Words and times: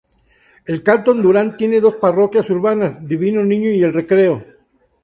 El 0.65 0.81
canton 0.81 1.21
Duran 1.21 1.57
tiene 1.57 1.79
dos 1.79 1.93
parroquias 1.97 2.49
urbanas: 2.49 3.07
Divino 3.07 3.43
Niño 3.43 3.69
y 3.69 3.83
El 3.83 3.93
Recreo. 3.93 4.43